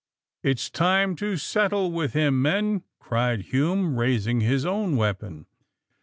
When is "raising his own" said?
3.99-4.95